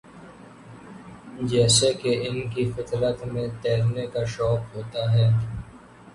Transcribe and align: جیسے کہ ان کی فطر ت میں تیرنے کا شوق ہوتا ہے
جیسے 1.43 1.91
کہ 1.93 2.15
ان 2.27 2.39
کی 2.49 2.63
فطر 2.71 3.11
ت 3.13 3.25
میں 3.25 3.47
تیرنے 3.61 4.07
کا 4.07 4.25
شوق 4.27 4.75
ہوتا 4.75 5.11
ہے 5.13 5.29